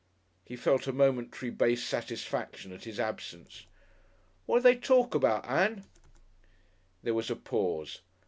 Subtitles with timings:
[0.43, 3.67] He felt a momentary base satisfaction at his absence.
[4.47, 5.83] "What did they talk about, Ann?"
[7.03, 8.01] There was a pause.